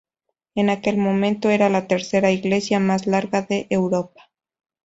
En 0.55 0.71
aquel 0.71 0.97
momento 0.97 1.51
era 1.51 1.69
la 1.69 1.87
tercera 1.87 2.31
iglesia 2.31 2.79
más 2.79 3.05
larga 3.05 3.43
de 3.43 3.67
Europa. 3.69 4.31